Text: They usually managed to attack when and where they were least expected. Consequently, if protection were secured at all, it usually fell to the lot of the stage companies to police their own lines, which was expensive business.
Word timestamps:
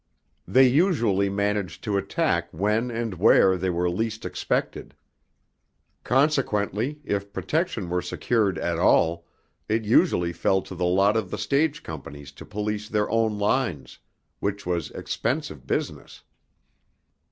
They 0.47 0.65
usually 0.67 1.29
managed 1.29 1.83
to 1.83 1.95
attack 1.95 2.49
when 2.51 2.89
and 2.89 3.13
where 3.19 3.55
they 3.55 3.69
were 3.69 3.87
least 3.87 4.25
expected. 4.25 4.95
Consequently, 6.03 6.99
if 7.05 7.31
protection 7.31 7.87
were 7.87 8.01
secured 8.01 8.57
at 8.57 8.79
all, 8.79 9.27
it 9.69 9.85
usually 9.85 10.33
fell 10.33 10.63
to 10.63 10.73
the 10.73 10.85
lot 10.87 11.15
of 11.15 11.29
the 11.29 11.37
stage 11.37 11.83
companies 11.83 12.31
to 12.31 12.45
police 12.47 12.89
their 12.89 13.11
own 13.11 13.37
lines, 13.37 13.99
which 14.39 14.65
was 14.65 14.89
expensive 14.89 15.67
business. 15.67 16.23